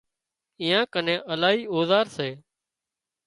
ايئان 0.61 0.85
ڪنين 0.93 1.19
الاهي 1.33 1.61
اوزار 1.73 2.05
سي 2.17 2.29